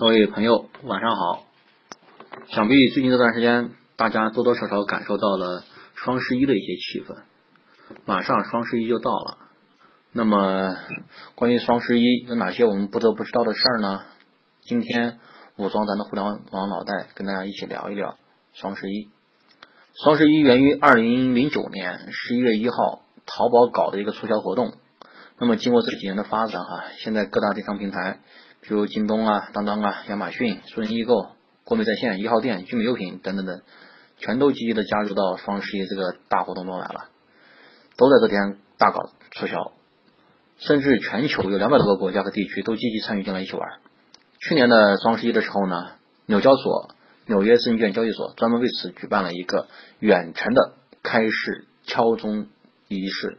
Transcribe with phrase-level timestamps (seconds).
[0.00, 1.44] 各位朋友，晚上好。
[2.48, 5.62] 想必最近这段时间，大家多多少少感受到了
[5.94, 7.18] 双十一的一些气氛。
[8.06, 9.36] 马上双十一就到了，
[10.10, 10.74] 那么
[11.34, 14.00] 关于双十一有哪些我们不得不知道的事儿呢？
[14.62, 15.18] 今天
[15.56, 18.16] 武装咱的互联网脑袋，跟大家一起聊一聊
[18.54, 19.10] 双十一。
[20.02, 24.72] 双十一源于二零零九年十一月一号淘宝搞的一个促销活动。
[25.38, 28.20] 那么经过这几年的发展哈，现在各大电商平台。
[28.62, 31.30] 比如京东啊、当当啊、亚马逊、苏宁易购、
[31.64, 33.62] 国美在线、一号店、聚美优品等等等，
[34.18, 37.08] 全都积极的加入到双十一这个大活动中来了，
[37.96, 39.72] 都在这天大搞促销，
[40.58, 43.80] 甚至全球有两百多个国家和地区都积极参与进来一起玩。
[44.38, 45.92] 去年的双十一的时候呢，
[46.26, 46.90] 纽交所、
[47.26, 49.68] 纽约证券交易所专门为此举办了一个
[49.98, 52.46] 远程的开市敲钟
[52.88, 53.38] 仪式，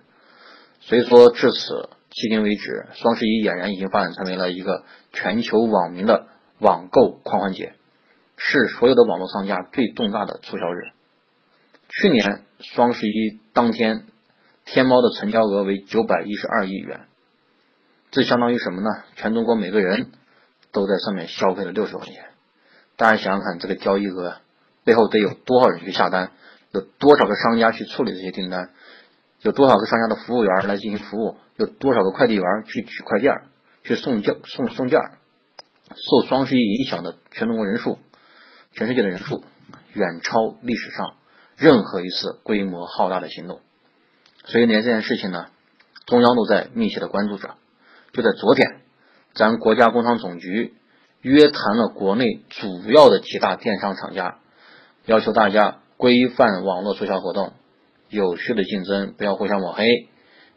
[0.80, 1.90] 所以说至此。
[2.12, 4.84] 迄今为止，双十一俨然已经发展成为了一个
[5.14, 6.28] 全球网民的
[6.60, 7.74] 网购狂欢节，
[8.36, 10.92] 是所有的网络商家最重大的促销日。
[11.88, 14.06] 去年双十一当天，
[14.66, 17.08] 天猫的成交额为九百一十二亿元，
[18.12, 18.90] 这相当于什么呢？
[19.16, 20.12] 全中国每个人
[20.74, 22.26] 都在上面消费了六十块钱。
[22.98, 24.36] 大家想想看，这个交易额
[24.84, 26.32] 背后得有多少人去下单，
[26.72, 28.70] 有多少个商家去处理这些订单？
[29.42, 31.38] 有多少个商家的服务员来进行服务？
[31.58, 33.34] 有多少个快递员去取快件、
[33.84, 35.00] 去送件、送送件？
[35.90, 37.98] 受双十一影响的全中国人数、
[38.72, 39.44] 全世界的人数，
[39.94, 41.16] 远超历史上
[41.58, 43.62] 任何一次规模浩大的行动。
[44.46, 45.48] 所以呢，这件事情呢，
[46.06, 47.56] 中央都在密切的关注着。
[48.14, 48.82] 就在昨天，
[49.34, 50.76] 咱国家工商总局
[51.22, 54.38] 约谈了国内主要的几大电商厂家，
[55.06, 57.54] 要求大家规范网络促销活动。
[58.12, 59.86] 有序的竞争，不要互相抹黑，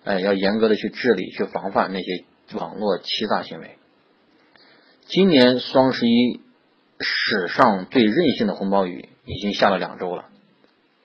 [0.05, 2.24] 哎，要严格的去治理、去防范那些
[2.58, 3.78] 网络欺诈行为。
[5.06, 6.41] 今年双十一
[6.98, 10.24] 史上最任性的红包雨已经下了两周了，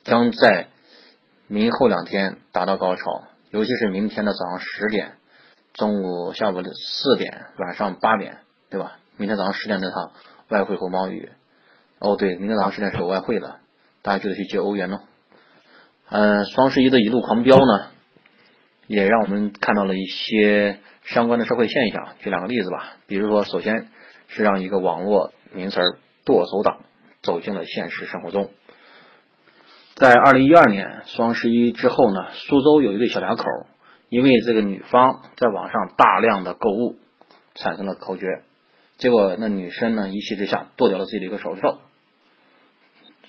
[0.03, 0.67] 将在
[1.47, 5.13] 明后两天达到高潮，尤其是明天的早上十点、
[5.73, 8.97] 中午、下午的四点、晚上八点，对吧？
[9.17, 10.13] 明天早上十点那场
[10.47, 11.29] 外汇红包雨，
[11.99, 13.59] 哦，对，明天早上十点是有外汇的，
[14.01, 15.01] 大家记得去接欧元哦。
[16.11, 17.91] 嗯，双十一的一路狂飙呢，
[18.87, 22.15] 也让我们看到了一些相关的社会现象。
[22.19, 23.89] 举两个例子吧，比如说，首先
[24.27, 25.79] 是让一个网络名词
[26.25, 26.79] “剁手党”
[27.21, 28.49] 走进了现实生活中。
[29.93, 33.43] 在二零一二年双十一之后呢，苏州有一对小两口，
[34.09, 36.95] 因为这个女方在网上大量的购物，
[37.53, 38.25] 产生了口角，
[38.97, 41.77] 结果那女生呢一气之下剁掉了自己的一个手指头。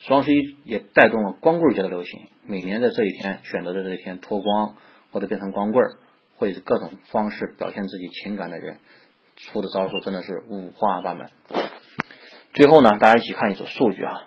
[0.00, 4.76] 双十一也带动了光棍节的流行，每年在这一天选择的这一天脱光
[5.12, 5.84] 或者变成光棍，
[6.36, 8.78] 或者是各种方式表现自己情感的人，
[9.36, 11.28] 出的招数真的是五花八门。
[12.54, 14.22] 最后呢，大家一起看一组数据啊，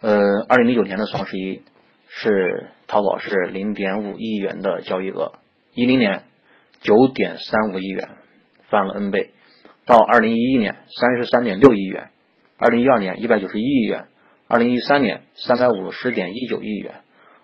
[0.00, 1.62] 呃，二零零九年的双十一
[2.06, 5.32] 是淘宝是零点五亿元的交易额，
[5.74, 6.22] 一零年
[6.80, 8.08] 九点三五亿元，
[8.68, 9.32] 翻了 N 倍，
[9.84, 12.10] 到二零一一年三十三点六亿元，
[12.56, 14.06] 二零一二年一百九十一亿元。
[14.50, 17.02] 二零一三年三百五十点一九亿元，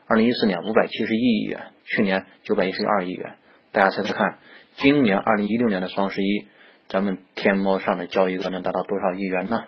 [0.08, 3.36] 二零一四年五百七十一亿元，去年九百一十二亿元。
[3.70, 4.38] 大家猜猜看，
[4.74, 6.48] 今年二零一六年的双十一，
[6.88, 9.66] 咱们天猫上的交易额能达到多少亿元呢？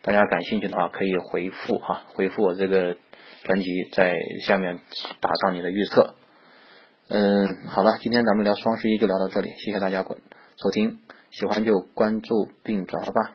[0.00, 2.96] 大家感兴趣的话，可以回复哈，回复我这个
[3.42, 4.78] 专辑，在下面
[5.20, 6.14] 打上你的预测。
[7.10, 10.02] 嗯，好了，今天咱们聊双十一就聊到这里，谢谢大家
[10.56, 13.34] 收听，喜欢就关注并转发吧。